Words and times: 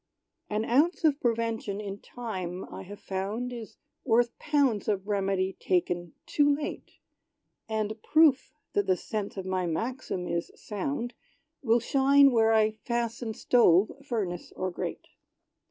An 0.49 0.65
ounce 0.65 1.03
of 1.03 1.19
prevention 1.21 1.79
in 1.79 1.99
time, 1.99 2.65
I 2.73 2.81
have 2.81 2.99
found, 2.99 3.53
Is 3.53 3.77
worth 4.03 4.35
pounds 4.39 4.87
of 4.87 5.07
remedy 5.07 5.55
taken 5.59 6.13
too 6.25 6.55
late! 6.55 6.97
And 7.69 8.01
proof 8.01 8.55
that 8.73 8.87
the 8.87 8.97
sense 8.97 9.37
of 9.37 9.45
my 9.45 9.67
maxim 9.67 10.25
is 10.27 10.49
sound, 10.55 11.13
Will 11.61 11.79
shine 11.79 12.31
where 12.31 12.51
I 12.51 12.71
fasten 12.83 13.35
stove, 13.35 13.91
furnace 14.03 14.51
or 14.55 14.71
grate. 14.71 15.05